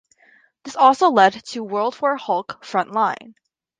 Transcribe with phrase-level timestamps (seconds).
[0.65, 3.35] It also led to "World War Hulk: Front Line".